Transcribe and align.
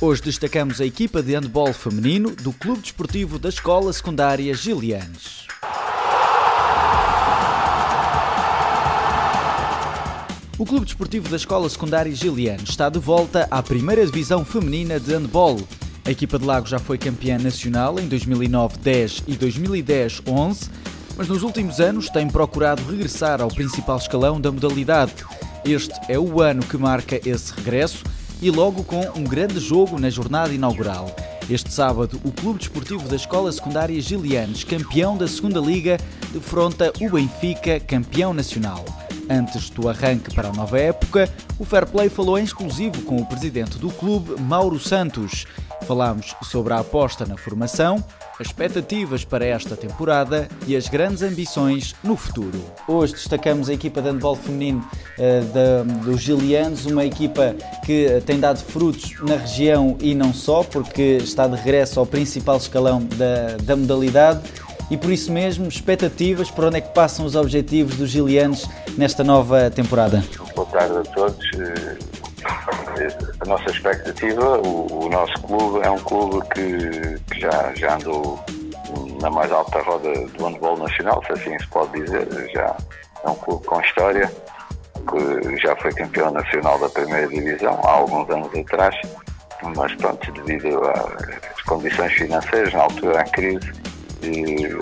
Hoje 0.00 0.20
destacamos 0.20 0.80
a 0.80 0.84
equipa 0.84 1.22
de 1.22 1.34
handball 1.34 1.72
feminino 1.72 2.34
do 2.34 2.52
Clube 2.52 2.80
Desportivo 2.80 3.38
da 3.38 3.48
Escola 3.48 3.92
Secundária 3.92 4.52
Gilianes. 4.52 5.46
O 10.58 10.66
Clube 10.66 10.84
Desportivo 10.84 11.28
da 11.28 11.36
Escola 11.36 11.68
Secundária 11.68 12.12
Gilianes 12.12 12.70
está 12.70 12.88
de 12.88 12.98
volta 12.98 13.46
à 13.48 13.62
primeira 13.62 14.04
divisão 14.04 14.44
feminina 14.44 14.98
de 14.98 15.14
handball. 15.14 15.60
A 16.04 16.10
equipa 16.10 16.40
de 16.40 16.44
Lago 16.44 16.66
já 16.66 16.80
foi 16.80 16.98
campeã 16.98 17.38
nacional 17.38 17.96
em 18.00 18.08
2009-10 18.08 19.22
e 19.28 19.36
2010-11, 19.36 20.70
mas 21.16 21.28
nos 21.28 21.44
últimos 21.44 21.78
anos 21.78 22.10
tem 22.10 22.28
procurado 22.28 22.84
regressar 22.84 23.40
ao 23.40 23.48
principal 23.48 23.98
escalão 23.98 24.40
da 24.40 24.50
modalidade. 24.50 25.14
Este 25.64 25.94
é 26.08 26.18
o 26.18 26.40
ano 26.40 26.64
que 26.64 26.76
marca 26.76 27.20
esse 27.24 27.54
regresso 27.54 28.02
e 28.44 28.50
logo 28.50 28.84
com 28.84 29.00
um 29.18 29.24
grande 29.24 29.58
jogo 29.58 29.98
na 29.98 30.10
jornada 30.10 30.52
inaugural. 30.52 31.06
Este 31.48 31.72
sábado, 31.72 32.20
o 32.22 32.30
Clube 32.30 32.58
Desportivo 32.58 33.08
da 33.08 33.16
Escola 33.16 33.50
Secundária 33.50 33.98
Gilianes, 33.98 34.62
campeão 34.64 35.16
da 35.16 35.26
Segunda 35.26 35.58
Liga, 35.58 35.96
defronta 36.30 36.92
o 37.00 37.10
Benfica, 37.10 37.80
campeão 37.80 38.34
nacional. 38.34 38.84
Antes 39.30 39.70
do 39.70 39.88
arranque 39.88 40.34
para 40.34 40.50
a 40.50 40.52
nova 40.52 40.78
época, 40.78 41.26
o 41.58 41.64
Fair 41.64 41.86
Play 41.86 42.10
falou 42.10 42.38
em 42.38 42.44
exclusivo 42.44 43.00
com 43.04 43.16
o 43.16 43.24
presidente 43.24 43.78
do 43.78 43.88
clube, 43.88 44.38
Mauro 44.38 44.78
Santos. 44.78 45.46
Falámos 45.86 46.34
sobre 46.42 46.74
a 46.74 46.80
aposta 46.80 47.24
na 47.24 47.38
formação, 47.38 48.04
as 48.40 48.48
expectativas 48.48 49.24
para 49.24 49.44
esta 49.44 49.76
temporada 49.76 50.48
e 50.66 50.76
as 50.76 50.88
grandes 50.88 51.22
ambições 51.22 51.94
no 52.02 52.16
futuro. 52.16 52.60
Hoje 52.88 53.12
destacamos 53.12 53.68
a 53.68 53.74
equipa 53.74 54.02
de 54.02 54.10
handball 54.10 54.36
feminino 54.36 54.84
uh, 55.18 55.84
dos 56.04 56.20
Gilianos, 56.20 56.86
uma 56.86 57.04
equipa 57.04 57.54
que 57.84 58.22
tem 58.26 58.40
dado 58.40 58.58
frutos 58.58 59.14
na 59.20 59.36
região 59.36 59.96
e 60.00 60.14
não 60.14 60.34
só, 60.34 60.62
porque 60.62 61.18
está 61.22 61.46
de 61.46 61.56
regresso 61.56 62.00
ao 62.00 62.06
principal 62.06 62.56
escalão 62.56 63.02
da, 63.02 63.56
da 63.62 63.76
modalidade 63.76 64.40
e 64.90 64.96
por 64.96 65.10
isso 65.10 65.32
mesmo, 65.32 65.66
expectativas 65.66 66.50
para 66.50 66.66
onde 66.66 66.76
é 66.76 66.80
que 66.80 66.92
passam 66.92 67.24
os 67.24 67.34
objetivos 67.34 67.96
dos 67.96 68.10
Gilianos 68.10 68.68
nesta 68.96 69.24
nova 69.24 69.70
temporada? 69.70 70.22
Boa 70.54 70.66
tarde 70.66 70.98
a 70.98 71.02
todos. 71.02 71.44
A 73.44 73.46
nossa 73.46 73.70
expectativa, 73.70 74.58
o, 74.66 75.04
o 75.04 75.08
nosso 75.10 75.34
clube 75.42 75.86
é 75.86 75.90
um 75.90 75.98
clube 75.98 76.40
que, 76.48 77.20
que, 77.30 77.40
já, 77.40 77.74
já 77.74 77.96
andou 77.96 78.42
na 79.20 79.28
mais 79.28 79.52
alta 79.52 79.82
roda 79.82 80.10
do 80.28 80.46
handball 80.46 80.78
nacional, 80.78 81.22
se 81.26 81.32
assim 81.32 81.58
se 81.58 81.66
pode 81.66 81.92
dizer. 82.00 82.26
Já 82.54 82.74
é 83.22 83.28
um 83.28 83.34
clube 83.34 83.66
com 83.66 83.78
história, 83.82 84.32
que 85.10 85.58
já 85.58 85.76
foi 85.76 85.92
campeão 85.92 86.30
nacional 86.30 86.78
da 86.78 86.88
primeira 86.88 87.28
divisão 87.28 87.78
há 87.84 87.90
alguns 87.90 88.30
anos 88.30 88.48
atrás, 88.54 88.96
mas 89.76 89.94
pronto, 89.96 90.32
devido 90.32 90.80
às 90.88 91.62
condições 91.66 92.14
financeiras, 92.14 92.72
na 92.72 92.84
altura 92.84 93.12
da 93.12 93.24
crise, 93.24 93.72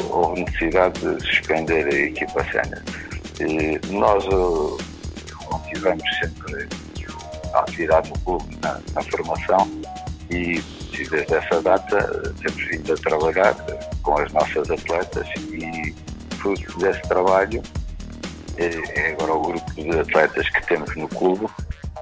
houve 0.09 0.45
necessidade 0.45 1.01
de 1.01 1.27
suspender 1.27 1.85
a 1.89 1.99
equipa 1.99 2.45
sénior. 2.45 2.81
Nós 3.91 4.25
mantivemos 5.51 6.05
sempre 6.21 6.69
atividade 7.61 8.11
no 8.11 8.19
clube 8.21 8.59
na, 8.63 8.81
na 8.95 9.03
formação 9.03 9.71
e 10.31 10.63
desde 11.11 11.35
essa 11.35 11.61
data 11.63 12.35
temos 12.41 12.65
vindo 12.69 12.93
a 12.93 12.97
trabalhar 12.97 13.55
com 14.03 14.19
as 14.19 14.33
nossas 14.33 14.71
atletas 14.71 15.27
e 15.53 15.95
fruto 16.37 16.79
desse 16.79 17.03
trabalho 17.03 17.63
é, 18.57 19.01
é 19.01 19.13
agora 19.13 19.35
o 19.35 19.43
grupo 19.43 19.73
de 19.75 19.99
atletas 19.99 20.49
que 20.51 20.67
temos 20.67 20.95
no 20.97 21.09
clube, 21.09 21.47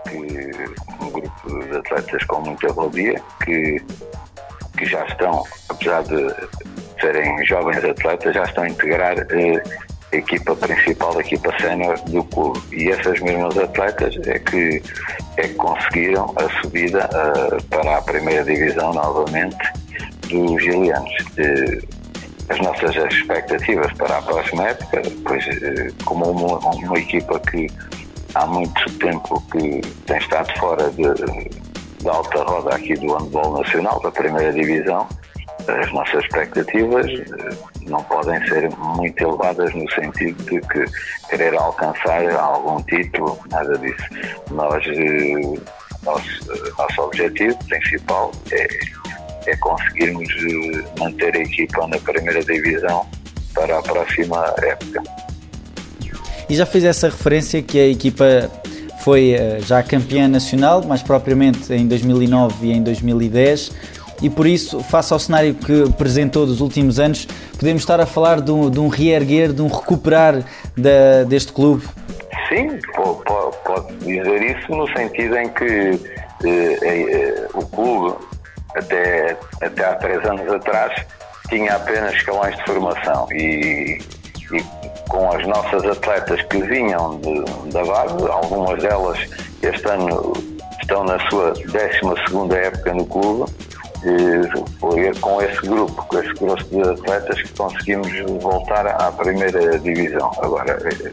que, 0.09 0.17
um 1.05 1.11
grupo 1.11 1.65
de 1.65 1.77
atletas 1.77 2.25
com 2.25 2.41
muita 2.41 2.73
valia, 2.73 3.21
que, 3.45 3.81
que 4.77 4.85
já 4.85 5.05
estão, 5.07 5.45
apesar 5.69 6.03
de 6.03 6.35
serem 7.01 7.45
jovens 7.47 7.85
atletas, 7.85 8.35
já 8.35 8.43
estão 8.43 8.65
a 8.65 8.69
integrar 8.69 9.19
eh, 9.19 9.63
equipa 10.13 10.55
principal, 10.57 11.17
a 11.17 11.21
equipa 11.21 11.53
sénior 11.61 11.99
do 12.07 12.25
clube. 12.25 12.61
E 12.73 12.91
essas 12.91 13.21
mesmas 13.21 13.57
atletas 13.57 14.17
é 14.27 14.39
que, 14.39 14.83
é 15.37 15.43
que 15.43 15.55
conseguiram 15.55 16.35
a 16.37 16.63
subida 16.63 17.09
uh, 17.13 17.63
para 17.65 17.99
a 17.99 18.03
primeira 18.03 18.45
divisão 18.45 18.93
novamente 18.93 19.59
dos 20.29 20.63
Gilianos. 20.63 21.11
Uh, 21.39 22.01
as 22.49 22.59
nossas 22.59 22.97
expectativas 23.13 23.93
para 23.93 24.19
a 24.19 24.23
próxima 24.23 24.69
época, 24.69 25.03
pois 25.25 25.47
uh, 25.47 26.05
como 26.05 26.31
uma, 26.31 26.59
uma, 26.59 26.99
equipa 26.99 27.39
que 27.39 27.69
há 28.35 28.45
muito 28.47 28.99
tempo 28.99 29.41
que 29.53 29.81
tem 30.07 30.19
estado 30.19 30.53
fora 30.59 30.91
da 32.03 32.13
alta 32.13 32.43
roda 32.43 32.75
aqui 32.75 32.95
do 32.95 33.15
handball 33.15 33.59
nacional, 33.63 34.01
da 34.01 34.11
primeira 34.11 34.53
divisão, 34.53 35.07
as 35.79 35.93
nossas 35.93 36.25
expectativas 36.25 37.07
eh, 37.07 37.57
não 37.87 38.03
podem 38.05 38.45
ser 38.47 38.69
muito 38.77 39.23
elevadas 39.23 39.73
no 39.75 39.91
sentido 39.93 40.43
de 40.45 40.61
que 40.61 40.85
querer 41.29 41.55
alcançar 41.55 42.29
algum 42.31 42.83
título, 42.83 43.39
nada 43.51 43.77
disso. 43.79 44.05
Nós, 44.51 44.85
eh, 44.87 45.61
nosso, 46.03 46.53
eh, 46.53 46.71
nosso 46.77 47.03
objetivo 47.03 47.57
principal 47.67 48.33
é, 48.53 48.69
é 49.47 49.57
conseguirmos 49.57 50.29
manter 50.99 51.35
a 51.37 51.41
equipa 51.41 51.87
na 51.87 51.99
primeira 51.99 52.43
divisão 52.43 53.07
para 53.55 53.79
a 53.79 53.83
próxima 53.83 54.55
época. 54.63 55.03
E 56.49 56.55
já 56.57 56.67
fez 56.67 56.85
essa 56.85 57.09
referência 57.09 57.63
que 57.63 57.79
a 57.79 57.87
equipa 57.87 58.51
foi 59.05 59.37
já 59.61 59.83
campeã 59.83 60.29
nacional, 60.29 60.83
mais 60.83 61.03
propriamente 61.03 61.73
em 61.73 61.87
2009 61.87 62.67
e 62.67 62.73
em 62.73 62.83
2010 62.83 64.00
e 64.23 64.29
por 64.29 64.47
isso, 64.47 64.81
face 64.81 65.13
ao 65.13 65.19
cenário 65.19 65.55
que 65.55 65.85
apresentou 65.85 66.47
dos 66.47 66.61
últimos 66.61 66.99
anos, 66.99 67.27
podemos 67.59 67.83
estar 67.83 68.01
a 68.01 68.07
falar 68.07 68.41
de 68.41 68.51
um, 68.51 68.71
de 68.71 68.79
um 68.79 68.89
reerguer, 68.89 69.53
de 69.53 69.63
um 69.63 69.69
recuperar 69.69 70.43
da, 70.77 71.25
deste 71.27 71.53
clube? 71.53 71.87
Sim, 72.49 72.79
pode, 72.95 73.95
dizer 74.05 74.43
isso 74.43 74.73
no 74.73 74.87
sentido 74.97 75.37
em 75.37 75.49
que 75.51 76.01
eh, 76.45 76.79
eh, 76.83 77.49
o 77.55 77.65
clube, 77.67 78.17
até, 78.75 79.37
até 79.63 79.85
há 79.85 79.95
três 79.95 80.25
anos 80.25 80.53
atrás, 80.53 80.93
tinha 81.49 81.75
apenas 81.75 82.15
escalões 82.15 82.57
de 82.57 82.65
formação 82.65 83.27
e, 83.33 83.99
e 84.53 84.63
com 85.09 85.31
as 85.33 85.47
nossas 85.47 85.85
atletas 85.85 86.43
que 86.43 86.63
vinham 86.63 87.21
de, 87.21 87.73
da 87.73 87.85
base, 87.85 88.15
algumas 88.29 88.81
delas 88.83 89.19
este 89.63 89.89
ano 89.89 90.33
estão 90.81 91.05
na 91.05 91.19
sua 91.29 91.53
12 91.53 92.55
época 92.57 92.95
no 92.95 93.07
clube, 93.07 93.51
foi 94.79 95.13
com 95.21 95.43
esse 95.43 95.61
grupo, 95.63 96.07
com 96.07 96.19
esse 96.19 96.35
grupo 96.35 96.65
de 96.65 96.83
atletas 96.83 97.43
que 97.43 97.53
conseguimos 97.55 98.43
voltar 98.43 98.87
à 98.87 99.13
primeira 99.13 99.79
divisão. 99.79 100.31
Agora, 100.39 100.79
eh, 100.85 101.13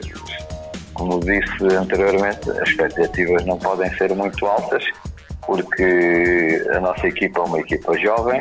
como 0.93 1.19
disse 1.19 1.75
anteriormente, 1.75 2.49
as 2.49 2.69
expectativas 2.69 3.45
não 3.45 3.57
podem 3.59 3.93
ser 3.97 4.13
muito 4.15 4.45
altas, 4.45 4.83
porque 5.45 6.65
a 6.73 6.79
nossa 6.79 7.07
equipa 7.07 7.39
é 7.39 7.43
uma 7.43 7.59
equipa 7.59 7.97
jovem, 7.99 8.39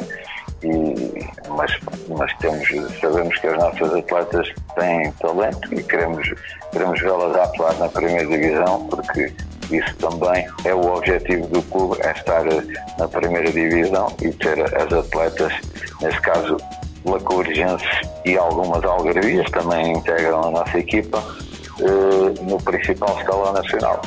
e, 0.63 1.29
mas, 1.51 1.79
mas 2.09 2.33
temos, 2.39 2.67
sabemos 3.01 3.39
que 3.39 3.47
as 3.47 3.59
nossas 3.59 3.95
atletas 3.95 4.49
têm 4.75 5.13
talento 5.13 5.75
e 5.75 5.83
queremos, 5.83 6.33
queremos 6.73 7.01
vê-las 7.01 7.37
atuar 7.37 7.75
na 7.79 7.89
primeira 7.89 8.27
divisão, 8.27 8.87
porque 8.87 9.33
isso 9.71 9.95
também 9.97 10.47
é 10.65 10.75
o 10.75 10.95
objetivo 10.95 11.47
do 11.49 11.63
clube, 11.63 11.97
é 12.03 12.13
estar 12.13 12.45
na 12.99 13.09
primeira 13.09 13.51
divisão 13.51 14.13
e 14.23 14.31
ter 14.31 14.61
as 14.77 14.93
atletas, 14.93 15.53
nesse 16.01 16.21
caso 16.21 16.57
Lacourgenses 17.05 17.89
e 18.25 18.37
algumas 18.37 18.85
algarvias 18.85 19.49
também 19.51 19.93
integram 19.93 20.49
a 20.49 20.51
nossa 20.51 20.79
equipa 20.79 21.23
eh, 21.81 22.43
no 22.43 22.61
principal 22.61 23.17
escalão 23.19 23.53
nacional. 23.53 24.03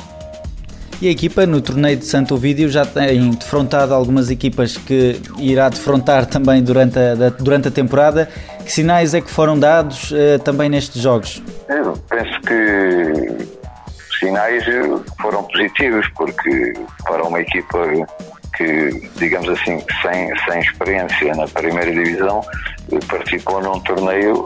E 1.02 1.08
a 1.08 1.12
equipa 1.12 1.46
no 1.46 1.62
torneio 1.62 1.96
de 1.96 2.06
Santo 2.06 2.36
Ovídio 2.36 2.68
já 2.68 2.86
tem 2.86 3.32
defrontado 3.32 3.94
algumas 3.94 4.30
equipas 4.30 4.76
que 4.76 5.22
irá 5.38 5.70
defrontar 5.70 6.26
também 6.26 6.62
durante 6.62 7.00
a, 7.00 7.30
durante 7.30 7.70
a 7.70 7.72
temporada. 7.72 8.28
Que 8.66 8.72
sinais 8.72 9.14
é 9.14 9.22
que 9.22 9.30
foram 9.30 9.58
dados 9.58 10.12
uh, 10.12 10.38
também 10.44 10.68
nestes 10.68 11.02
jogos? 11.02 11.42
Eu 11.70 11.94
penso 12.10 12.42
que 12.42 13.59
sinais 14.20 14.64
foram 15.22 15.44
positivos, 15.44 16.08
porque 16.16 16.74
para 17.04 17.24
uma 17.24 17.40
equipa 17.40 17.80
que, 18.56 19.10
digamos 19.16 19.50
assim, 19.50 19.84
sem, 20.02 20.38
sem 20.46 20.60
experiência 20.60 21.34
na 21.36 21.48
primeira 21.48 21.92
divisão, 21.92 22.42
participou 23.08 23.62
num 23.62 23.80
torneio 23.82 24.44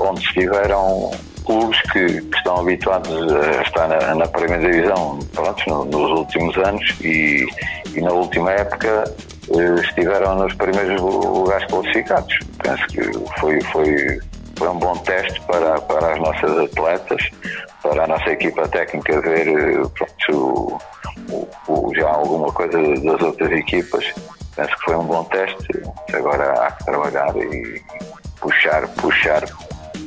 onde 0.00 0.20
estiveram 0.20 1.10
clubes 1.44 1.80
que, 1.92 2.20
que, 2.20 2.36
estão 2.36 2.60
habituados 2.60 3.10
a 3.32 3.62
estar 3.62 3.88
na, 3.88 4.14
na 4.14 4.26
primeira 4.26 4.70
divisão 4.70 5.18
pronto, 5.32 5.62
no, 5.68 5.84
nos 5.84 6.10
últimos 6.18 6.56
anos 6.58 6.84
e, 7.00 7.46
e, 7.94 8.00
na 8.00 8.10
última 8.10 8.50
época 8.50 9.04
estiveram 9.80 10.34
nos 10.36 10.52
primeiros 10.54 11.00
lugares 11.00 11.66
classificados. 11.68 12.38
Penso 12.62 12.86
que 12.88 13.40
foi, 13.40 13.60
foi, 13.72 14.20
foi 14.56 14.68
um 14.68 14.78
bom 14.78 14.96
teste 14.98 15.40
para, 15.42 15.80
para 15.82 16.14
as 16.14 16.18
nossas 16.18 16.58
atletas, 16.58 17.30
para 17.88 18.04
a 18.04 18.06
nossa 18.06 18.30
equipa 18.30 18.68
técnica 18.68 19.20
ver 19.20 19.46
pronto, 19.90 20.78
o, 21.30 21.48
o, 21.68 21.94
já 21.94 22.08
alguma 22.08 22.52
coisa 22.52 22.78
das 22.78 23.20
outras 23.20 23.50
equipas. 23.52 24.12
Penso 24.54 24.76
que 24.76 24.84
foi 24.84 24.96
um 24.96 25.04
bom 25.04 25.24
teste. 25.24 25.82
Agora 26.12 26.52
há 26.52 26.72
que 26.72 26.84
trabalhar 26.84 27.36
e 27.36 27.82
puxar, 28.40 28.88
puxar 28.94 29.42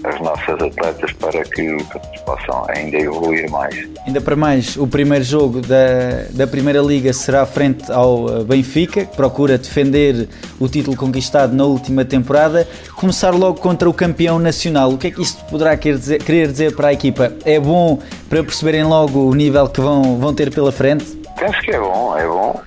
as 0.03 0.19
nossas 0.21 0.61
atletas 0.61 1.11
para 1.13 1.43
que 1.43 1.77
possam 2.25 2.65
ainda 2.69 2.97
evoluir 2.97 3.49
mais. 3.49 3.75
Ainda 4.05 4.21
para 4.21 4.35
mais, 4.35 4.77
o 4.77 4.87
primeiro 4.87 5.23
jogo 5.23 5.61
da, 5.61 6.25
da 6.31 6.47
Primeira 6.47 6.79
Liga 6.79 7.11
será 7.11 7.45
frente 7.45 7.91
ao 7.91 8.29
eh, 8.29 8.43
Benfica, 8.43 9.05
que 9.05 9.15
procura 9.15 9.57
defender 9.57 10.29
o 10.59 10.67
título 10.67 10.95
conquistado 10.95 11.55
na 11.55 11.65
última 11.65 12.05
temporada. 12.05 12.67
Começar 12.95 13.31
logo 13.31 13.59
contra 13.59 13.89
o 13.89 13.93
campeão 13.93 14.39
nacional, 14.39 14.91
o 14.91 14.97
que 14.97 15.07
é 15.07 15.11
que 15.11 15.21
isto 15.21 15.43
poderá 15.45 15.75
querer 15.75 15.97
dizer, 15.97 16.23
querer 16.23 16.47
dizer 16.47 16.75
para 16.75 16.89
a 16.89 16.93
equipa? 16.93 17.33
É 17.43 17.59
bom 17.59 17.99
para 18.29 18.43
perceberem 18.43 18.83
logo 18.83 19.19
o 19.19 19.35
nível 19.35 19.67
que 19.67 19.81
vão, 19.81 20.17
vão 20.17 20.33
ter 20.33 20.53
pela 20.53 20.71
frente? 20.71 21.05
Penso 21.37 21.59
que 21.61 21.71
é 21.71 21.79
bom, 21.79 22.17
é 22.17 22.25
bom. 22.25 22.61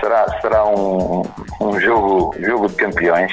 Será, 0.00 0.40
será 0.40 0.64
um, 0.66 1.22
um 1.60 1.80
jogo, 1.80 2.34
jogo 2.40 2.68
de 2.68 2.74
campeões 2.74 3.32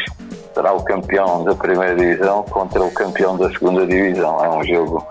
será 0.55 0.71
o 0.71 0.81
campeão 0.83 1.43
da 1.43 1.53
primeira 1.53 1.95
divisão 1.95 2.43
contra 2.43 2.81
o 2.81 2.91
campeão 2.91 3.37
da 3.37 3.49
segunda 3.49 3.85
divisão. 3.85 4.43
É 4.43 4.49
um 4.49 4.63
jogo, 4.63 5.07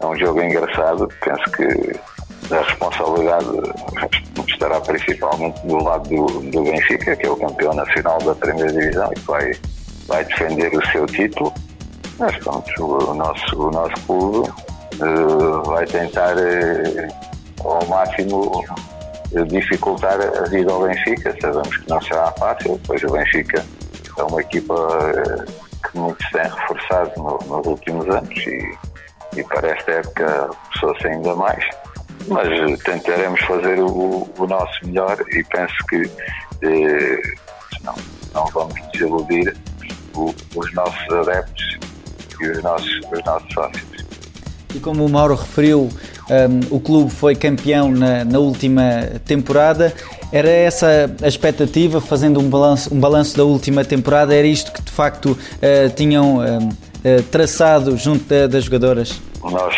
é 0.00 0.06
um 0.06 0.16
jogo 0.16 0.42
engraçado. 0.42 1.08
Penso 1.24 1.50
que 1.52 2.52
a 2.52 2.60
responsabilidade 2.62 3.46
estará 4.48 4.80
principalmente 4.80 5.64
do 5.64 5.76
lado 5.82 6.08
do, 6.08 6.26
do 6.50 6.62
Benfica, 6.64 7.14
que 7.14 7.26
é 7.26 7.30
o 7.30 7.36
campeão 7.36 7.72
nacional 7.72 8.18
da 8.18 8.34
primeira 8.34 8.72
divisão 8.72 9.08
e 9.12 9.14
que 9.14 9.26
vai, 9.26 9.52
vai 10.08 10.24
defender 10.24 10.76
o 10.76 10.86
seu 10.90 11.06
título. 11.06 11.54
Mas 12.18 12.36
pronto, 12.38 12.84
o 12.84 13.14
nosso, 13.14 13.56
o 13.56 13.70
nosso 13.70 14.02
clube 14.04 14.48
uh, 14.48 15.62
vai 15.64 15.86
tentar 15.86 16.34
uh, 16.36 17.64
ao 17.64 17.86
máximo 17.86 18.64
dificultar 19.46 20.18
a 20.20 20.48
vida 20.48 20.72
ao 20.72 20.82
Benfica. 20.82 21.36
Sabemos 21.40 21.76
que 21.76 21.88
não 21.88 22.02
será 22.02 22.32
fácil, 22.32 22.80
pois 22.84 23.00
o 23.04 23.12
Benfica 23.12 23.64
é 24.18 24.22
uma 24.24 24.40
equipa 24.40 24.74
eh, 24.74 25.44
que 25.88 25.98
muito 25.98 26.22
se 26.24 26.32
tem 26.32 26.42
reforçado 26.42 27.10
no, 27.16 27.38
nos 27.56 27.66
últimos 27.66 28.08
anos 28.08 28.36
e, 28.36 28.76
e 29.36 29.44
para 29.44 29.68
esta 29.68 29.92
época 29.92 30.50
pessoa-se 30.72 31.06
ainda 31.06 31.34
mais. 31.34 31.64
Mas 32.26 32.48
eh, 32.48 32.76
tentaremos 32.84 33.40
fazer 33.42 33.78
o, 33.80 34.28
o 34.36 34.46
nosso 34.46 34.86
melhor 34.86 35.16
e 35.30 35.44
penso 35.44 35.74
que 35.88 36.10
eh, 36.62 37.22
não, 37.82 37.94
não 38.34 38.46
vamos 38.46 38.74
desiludir 38.92 39.56
o, 40.14 40.34
os 40.54 40.74
nossos 40.74 41.12
adeptos 41.12 41.78
e 42.40 42.48
os 42.48 42.62
nossos, 42.62 43.00
os 43.12 43.24
nossos 43.24 43.52
sócios. 43.52 43.88
E 44.74 44.80
como 44.80 45.04
o 45.04 45.08
Mauro 45.08 45.34
referiu, 45.34 45.88
um, 46.30 46.76
o 46.76 46.80
clube 46.80 47.10
foi 47.10 47.34
campeão 47.34 47.90
na, 47.90 48.24
na 48.24 48.38
última 48.38 48.82
temporada 49.24 49.94
era 50.32 50.48
essa 50.48 50.86
a 51.22 51.28
expectativa, 51.28 52.00
fazendo 52.00 52.40
um 52.40 52.48
balanço, 52.48 52.94
um 52.94 53.00
balanço 53.00 53.36
da 53.36 53.44
última 53.44 53.84
temporada? 53.84 54.34
Era 54.34 54.46
isto 54.46 54.72
que 54.72 54.82
de 54.82 54.90
facto 54.90 55.32
uh, 55.32 55.90
tinham 55.94 56.38
uh, 56.38 57.22
traçado 57.30 57.96
junto 57.96 58.24
da, 58.24 58.46
das 58.46 58.64
jogadoras? 58.64 59.20
Nós, 59.42 59.74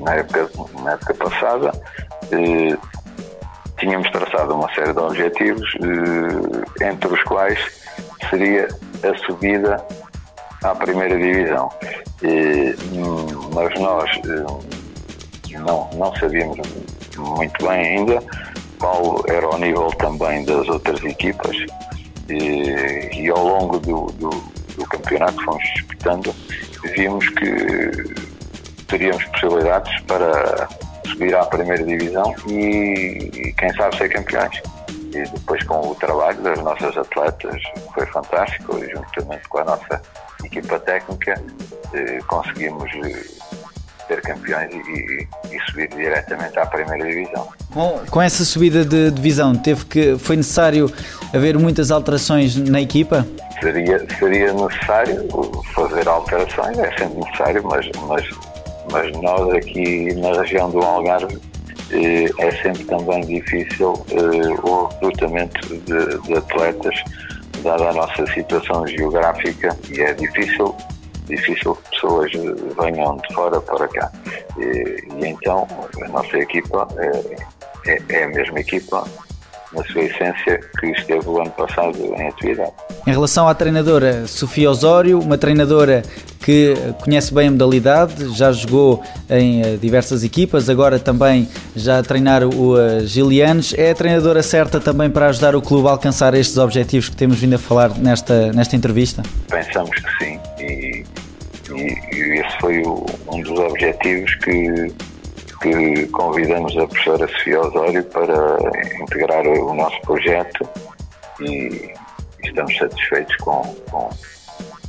na 0.00 0.14
época, 0.14 0.50
na 0.82 0.92
época 0.92 1.14
passada, 1.14 1.72
tínhamos 3.78 4.10
traçado 4.10 4.54
uma 4.54 4.68
série 4.74 4.92
de 4.92 4.98
objetivos, 4.98 5.70
entre 6.82 7.14
os 7.14 7.22
quais 7.22 7.58
seria 8.28 8.68
a 9.02 9.16
subida 9.24 9.82
à 10.64 10.74
primeira 10.74 11.16
divisão. 11.16 11.70
mas 13.54 13.80
nós 13.80 14.10
não, 15.64 15.88
não 15.94 16.14
sabíamos 16.16 16.58
muito 17.16 17.66
bem 17.66 17.98
ainda 17.98 18.20
qual 18.78 19.22
era 19.28 19.48
o 19.48 19.58
nível 19.58 19.88
também 19.98 20.44
das 20.44 20.68
outras 20.68 21.02
equipas 21.04 21.56
e, 22.28 23.22
e 23.22 23.30
ao 23.30 23.46
longo 23.46 23.78
do, 23.78 24.06
do, 24.12 24.30
do, 24.76 24.86
campeonato 24.88 25.42
fomos 25.44 25.62
disputando 25.74 26.34
vimos 26.94 27.28
que 27.30 28.26
teríamos 28.88 29.24
possibilidades 29.26 30.00
para 30.02 30.68
subir 31.06 31.34
à 31.34 31.44
primeira 31.44 31.84
divisão 31.84 32.34
e, 32.48 33.30
e 33.34 33.52
quem 33.54 33.72
sabe 33.74 33.96
ser 33.96 34.08
campeões. 34.08 34.60
E 35.12 35.22
depois 35.30 35.62
com 35.64 35.90
o 35.90 35.94
trabalho 35.94 36.40
das 36.42 36.58
nossas 36.62 36.96
atletas 36.96 37.62
foi 37.94 38.06
fantástico, 38.06 38.78
juntamente 38.78 39.48
com 39.48 39.58
a 39.58 39.64
nossa 39.64 40.02
equipa 40.44 40.78
técnica 40.80 41.40
conseguimos 42.26 42.90
ser 44.06 44.20
campeões 44.22 44.72
e, 44.72 45.26
e, 45.50 45.70
subir 45.70 45.88
diretamente 45.88 46.58
à 46.58 46.66
primeira 46.66 47.04
divisão. 47.06 47.48
Com, 47.72 48.00
com 48.10 48.22
essa 48.22 48.44
subida 48.44 48.84
de 48.84 49.10
divisão, 49.10 49.54
teve 49.54 49.84
que, 49.84 50.18
foi 50.18 50.36
necessário 50.36 50.90
haver 51.34 51.58
muitas 51.58 51.90
alterações 51.90 52.56
na 52.56 52.80
equipa? 52.80 53.26
Seria, 53.60 54.04
seria 54.18 54.52
necessário 54.52 55.26
fazer 55.74 56.06
alterações, 56.08 56.78
é 56.78 56.98
sempre 56.98 57.18
necessário, 57.18 57.64
mas, 57.64 57.90
mas, 58.06 58.24
mas 58.92 59.12
nós 59.20 59.54
aqui 59.54 60.14
na 60.14 60.40
região 60.40 60.70
do 60.70 60.80
Algarve 60.80 61.38
eh, 61.90 62.30
é 62.38 62.50
sempre 62.62 62.84
também 62.84 63.20
difícil 63.22 64.04
eh, 64.10 64.48
o 64.62 64.86
recrutamento 64.86 65.66
de, 65.68 66.20
de 66.20 66.34
atletas, 66.34 66.94
dada 67.62 67.90
a 67.90 67.92
nossa 67.92 68.26
situação 68.32 68.86
geográfica, 68.86 69.76
e 69.90 70.00
é 70.00 70.12
difícil 70.12 70.74
difícil 71.26 71.74
que 71.74 71.90
pessoas 71.90 72.32
venham 72.32 73.16
de 73.16 73.34
fora 73.34 73.60
para 73.60 73.88
cá. 73.88 74.10
E, 74.58 75.04
e 75.14 75.26
então 75.26 75.66
a 76.02 76.08
nossa 76.08 76.38
equipa 76.38 76.88
é, 76.96 77.46
é, 77.86 78.02
é, 78.08 78.24
a 78.24 78.28
mesma 78.28 78.60
equipa 78.60 79.04
na 79.72 79.84
sua 79.84 80.02
essência 80.02 80.60
que 80.78 80.86
esteve 80.92 81.28
o 81.28 81.40
ano 81.40 81.50
passado 81.50 81.98
em 81.98 82.28
atividade. 82.28 82.72
Em 83.06 83.10
relação 83.10 83.48
à 83.48 83.54
treinadora 83.54 84.26
Sofia 84.26 84.70
Osório, 84.70 85.18
uma 85.20 85.36
treinadora 85.36 86.02
que 86.40 86.74
conhece 87.02 87.34
bem 87.34 87.48
a 87.48 87.50
modalidade, 87.50 88.36
já 88.36 88.52
jogou 88.52 89.02
em 89.28 89.62
eh, 89.62 89.76
diversas 89.76 90.22
equipas, 90.22 90.70
agora 90.70 90.96
também 90.96 91.48
já 91.74 91.98
a 91.98 92.02
treinar 92.04 92.44
o 92.44 92.78
eh, 92.78 93.00
Gilianes, 93.00 93.74
é 93.76 93.90
a 93.90 93.94
treinadora 93.96 94.44
certa 94.44 94.78
também 94.78 95.10
para 95.10 95.26
ajudar 95.26 95.56
o 95.56 95.60
clube 95.60 95.88
a 95.88 95.90
alcançar 95.90 96.34
estes 96.34 96.56
objetivos 96.56 97.08
que 97.08 97.16
temos 97.16 97.38
vindo 97.38 97.54
a 97.54 97.58
falar 97.58 97.90
nesta, 97.98 98.52
nesta 98.52 98.76
entrevista? 98.76 99.24
Pensamos 99.48 99.96
que 99.98 100.24
sim 100.24 100.38
e, 101.86 102.40
esse 102.40 102.58
foi 102.60 102.82
o, 102.82 103.04
um 103.32 103.40
dos 103.40 103.58
objetivos 103.58 104.34
que 104.36 104.94
que 105.62 106.06
convidamos 106.08 106.76
a 106.76 106.86
professora 106.86 107.26
Sofia 107.28 107.60
Osório 107.60 108.04
para 108.04 108.56
integrar 109.00 109.46
o 109.46 109.74
nosso 109.74 110.00
projeto 110.02 110.68
e 111.40 111.92
estamos 112.44 112.76
satisfeitos 112.76 113.34
com, 113.36 113.62
com, 113.90 114.10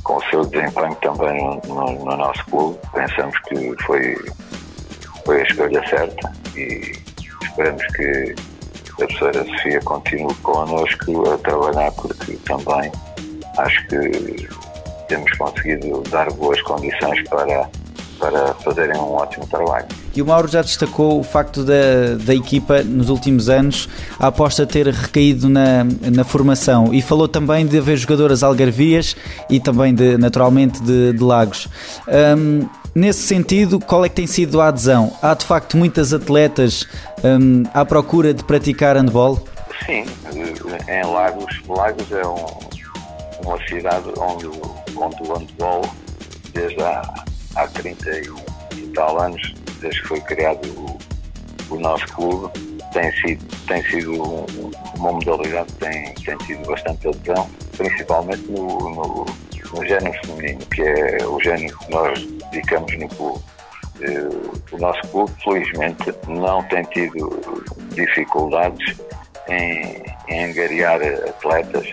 com 0.04 0.16
o 0.16 0.22
seu 0.30 0.44
desempenho 0.44 0.94
também 0.96 1.42
no, 1.42 1.60
no, 1.74 2.04
no, 2.04 2.16
nosso 2.16 2.44
clube. 2.46 2.78
Pensamos 2.92 3.38
que 3.48 3.74
foi, 3.84 4.16
foi 5.24 5.40
a 5.40 5.44
escolha 5.44 5.88
certa 5.88 6.32
e 6.54 6.92
esperamos 7.42 7.86
que 7.96 8.34
a 8.92 8.96
professora 8.96 9.44
Sofia 9.44 9.80
continue 9.80 10.34
connosco 10.36 11.30
a 11.30 11.38
trabalhar 11.38 11.92
porque 11.92 12.36
também 12.44 12.92
acho 13.56 13.86
que 13.88 14.48
temos 15.08 15.30
conseguido 15.36 16.02
dar 16.10 16.30
boas 16.32 16.60
condições 16.62 17.22
para 17.28 17.68
para 18.18 18.54
fazerem 18.54 18.96
um 18.98 19.12
ótimo 19.12 19.46
trabalho. 19.46 19.86
E 20.14 20.20
o 20.20 20.26
Mauro 20.26 20.48
já 20.48 20.60
destacou 20.60 21.18
o 21.18 21.22
facto 21.22 21.64
da, 21.64 22.16
da 22.20 22.34
equipa, 22.34 22.82
nos 22.82 23.08
últimos 23.08 23.48
anos, 23.48 23.88
a 24.18 24.26
aposta 24.26 24.66
ter 24.66 24.88
recaído 24.88 25.48
na, 25.48 25.84
na 25.84 26.24
formação 26.24 26.92
e 26.92 27.00
falou 27.00 27.28
também 27.28 27.66
de 27.66 27.78
haver 27.78 27.96
jogadoras 27.96 28.42
algarvias 28.42 29.16
e 29.48 29.60
também, 29.60 29.94
de, 29.94 30.18
naturalmente, 30.18 30.82
de, 30.82 31.12
de 31.12 31.22
Lagos. 31.22 31.68
Um, 32.08 32.68
nesse 32.94 33.22
sentido, 33.22 33.78
qual 33.78 34.04
é 34.04 34.08
que 34.08 34.16
tem 34.16 34.26
sido 34.26 34.60
a 34.60 34.68
adesão? 34.68 35.12
Há 35.22 35.34
de 35.34 35.46
facto 35.46 35.76
muitas 35.76 36.12
atletas 36.12 36.86
um, 37.22 37.62
à 37.72 37.84
procura 37.84 38.34
de 38.34 38.42
praticar 38.42 38.96
handball? 38.96 39.46
Sim, 39.86 40.04
em 40.88 41.06
Lagos, 41.06 41.62
Lagos 41.68 42.10
é 42.10 42.26
um, 42.26 42.67
uma 43.44 43.58
cidade 43.66 44.08
onde, 44.18 44.46
onde 44.46 45.22
o 45.22 45.34
handball, 45.34 45.82
desde 46.52 46.82
há 46.82 47.02
há 47.56 47.66
30 47.68 48.10
e 48.76 48.86
tal 48.94 49.20
anos, 49.20 49.54
desde 49.80 50.00
que 50.02 50.08
foi 50.08 50.20
criado 50.20 50.66
o, 50.68 51.74
o 51.74 51.80
nosso 51.80 52.06
clube, 52.14 52.52
tem 52.92 53.12
sido 53.20 53.58
tem 53.68 53.82
sido 53.84 54.14
uma 54.96 55.12
modalidade 55.12 55.70
que 55.74 55.78
tem, 55.78 56.14
tem 56.14 56.38
tido 56.38 56.66
bastante 56.66 57.06
adesão, 57.06 57.48
principalmente 57.76 58.50
no, 58.50 58.66
no, 58.66 59.26
no 59.74 59.86
género 59.86 60.18
feminino, 60.26 60.58
que 60.66 60.82
é 60.82 61.18
o 61.26 61.38
género 61.40 61.78
que 61.78 61.90
nós 61.90 62.26
dedicamos 62.50 62.98
no 62.98 63.08
clube. 63.08 63.40
O 64.72 64.78
nosso 64.78 65.00
clube, 65.08 65.32
felizmente, 65.42 66.14
não 66.28 66.62
tem 66.64 66.82
tido 66.84 67.42
dificuldades 67.94 68.96
em, 69.48 70.02
em 70.28 70.44
angariar 70.44 71.00
atletas. 71.02 71.87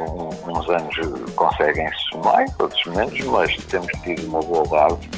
Uns 0.00 0.68
anos 0.68 1.34
conseguem-se 1.34 2.16
mais, 2.24 2.50
outros 2.58 2.84
menos, 2.86 3.20
mas 3.26 3.56
temos 3.66 3.90
tido 4.02 4.26
uma 4.28 4.40
boa 4.40 4.64
base 4.68 5.08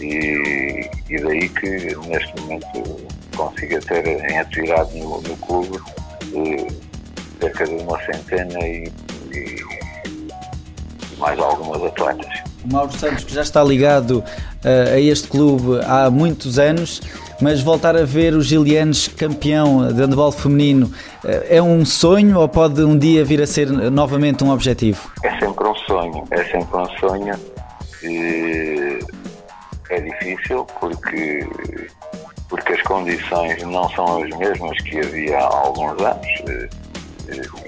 e, 0.00 0.90
e 1.08 1.18
daí 1.20 1.48
que 1.48 1.96
neste 2.06 2.40
momento 2.40 3.06
consiga 3.36 3.80
ter 3.80 4.06
em 4.06 4.38
atividade 4.38 4.98
no, 4.98 5.20
no 5.20 5.36
clube 5.38 5.78
eh, 6.34 6.66
cerca 7.40 7.66
de 7.66 7.74
uma 7.74 8.00
centena 8.04 8.58
e, 8.60 8.92
e 9.32 9.64
mais 11.18 11.38
algumas 11.38 11.82
atletas. 11.82 12.53
O 12.64 12.72
Mauro 12.72 12.92
Santos, 12.92 13.24
que 13.24 13.34
já 13.34 13.42
está 13.42 13.62
ligado 13.62 14.18
uh, 14.18 14.94
a 14.94 15.00
este 15.00 15.28
clube 15.28 15.80
há 15.84 16.10
muitos 16.10 16.58
anos, 16.58 17.02
mas 17.40 17.60
voltar 17.60 17.96
a 17.96 18.04
ver 18.04 18.34
os 18.34 18.46
Gilianos 18.46 19.06
campeão 19.08 19.92
de 19.92 20.00
handball 20.00 20.32
feminino 20.32 20.86
uh, 20.86 21.28
é 21.48 21.60
um 21.60 21.84
sonho 21.84 22.38
ou 22.38 22.48
pode 22.48 22.82
um 22.82 22.96
dia 22.96 23.24
vir 23.24 23.42
a 23.42 23.46
ser 23.46 23.68
novamente 23.68 24.42
um 24.42 24.50
objetivo? 24.50 25.10
É 25.22 25.38
sempre 25.38 25.68
um 25.68 25.74
sonho, 25.74 26.24
é 26.30 26.44
sempre 26.44 26.76
um 26.76 26.86
sonho. 26.98 27.34
E 28.02 28.98
é 29.90 30.00
difícil 30.00 30.66
porque, 30.80 31.46
porque 32.48 32.72
as 32.72 32.82
condições 32.82 33.62
não 33.62 33.88
são 33.90 34.22
as 34.22 34.30
mesmas 34.38 34.76
que 34.82 34.98
havia 34.98 35.38
há 35.38 35.56
alguns 35.56 36.00
anos. 36.02 36.26
Eh, 36.48 36.68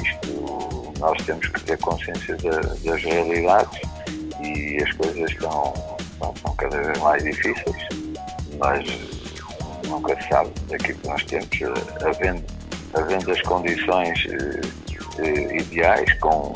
isto, 0.02 0.92
nós 0.98 1.16
temos 1.24 1.46
que 1.48 1.60
ter 1.64 1.78
consciência 1.78 2.36
das 2.84 3.02
realidades 3.02 3.80
e 4.46 4.82
as 4.82 4.92
coisas 4.92 5.30
estão, 5.30 5.74
estão 6.34 6.54
cada 6.56 6.80
vez 6.82 6.98
mais 6.98 7.22
difíceis, 7.22 7.76
mas 8.58 8.86
nunca 9.86 10.20
se 10.20 10.28
sabe 10.28 10.50
daquilo 10.68 10.98
que 10.98 11.08
nós 11.08 11.24
temos, 11.24 11.48
eh, 11.60 12.08
havendo, 12.08 12.44
havendo 12.94 13.30
as 13.30 13.40
condições 13.42 14.26
eh, 15.18 15.56
ideais, 15.56 16.12
com, 16.20 16.52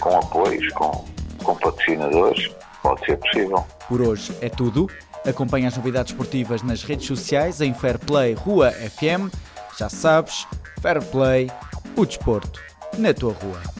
com 0.00 0.16
apoios, 0.16 0.72
com, 0.72 1.04
com 1.42 1.54
patrocinadores, 1.56 2.50
pode 2.82 3.04
ser 3.04 3.16
possível. 3.18 3.64
Por 3.88 4.00
hoje 4.00 4.32
é 4.40 4.48
tudo. 4.48 4.88
Acompanhe 5.26 5.66
as 5.66 5.76
novidades 5.76 6.12
esportivas 6.12 6.62
nas 6.62 6.82
redes 6.82 7.06
sociais 7.06 7.60
em 7.60 7.74
Fairplay 7.74 8.32
Rua 8.32 8.70
FM. 8.72 9.32
Já 9.78 9.88
sabes, 9.88 10.46
Fairplay, 10.80 11.50
o 11.94 12.06
desporto 12.06 12.60
na 12.96 13.12
tua 13.12 13.32
rua. 13.34 13.79